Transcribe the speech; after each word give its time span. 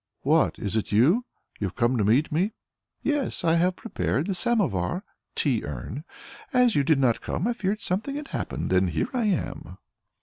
"What! 0.23 0.57
Is 0.57 0.75
it 0.75 0.91
you? 0.91 1.25
You 1.59 1.69
come 1.69 1.95
to 1.95 2.03
meet 2.03 2.31
me?" 2.31 2.53
"Yes, 3.03 3.43
I 3.43 3.57
have 3.57 3.75
prepared 3.75 4.25
the 4.25 4.33
samovar 4.33 5.03
(tea 5.35 5.63
urn). 5.63 6.05
As 6.51 6.75
you 6.75 6.83
did 6.83 6.97
not 6.97 7.21
come, 7.21 7.45
I 7.47 7.53
feared 7.53 7.81
something 7.81 8.15
had 8.15 8.29
happened, 8.29 8.73
and 8.73 8.89
here 8.89 9.09
I 9.13 9.25
am." 9.25 9.77